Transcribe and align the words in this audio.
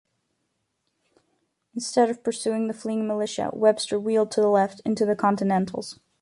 Instead 1.75 2.09
of 2.09 2.23
pursuing 2.23 2.67
the 2.67 2.73
fleeing 2.73 3.05
militia, 3.07 3.51
Webster 3.53 3.99
wheeled 3.99 4.31
to 4.31 4.41
the 4.41 4.47
left, 4.49 4.81
into 4.83 5.05
the 5.05 5.15
Continentals. 5.15 5.99